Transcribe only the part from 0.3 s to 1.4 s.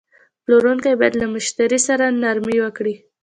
پلورونکی باید له